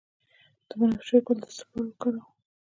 [0.67, 2.27] د بنفشه ګل د څه لپاره وکاروم؟